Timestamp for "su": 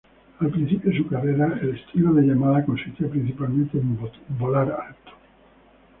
0.97-1.07